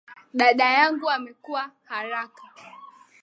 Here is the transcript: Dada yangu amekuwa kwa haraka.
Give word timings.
Dada 0.33 0.65
yangu 0.73 1.09
amekuwa 1.11 1.61
kwa 1.85 1.95
haraka. 1.95 2.43